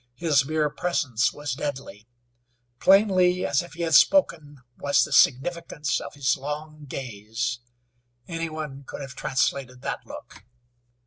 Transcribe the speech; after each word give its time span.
His 0.15 0.43
mere 0.45 0.71
presence 0.71 1.31
was 1.31 1.53
deadly. 1.53 2.07
Plainly 2.79 3.45
as 3.45 3.61
if 3.61 3.73
he 3.73 3.83
had 3.83 3.93
spoken 3.93 4.57
was 4.75 5.03
the 5.03 5.11
significance 5.11 5.99
of 6.01 6.15
his 6.15 6.35
long 6.35 6.85
gaze. 6.85 7.59
Any 8.27 8.49
one 8.49 8.83
could 8.83 9.01
have 9.01 9.13
translated 9.13 9.83
that 9.83 10.03
look. 10.07 10.43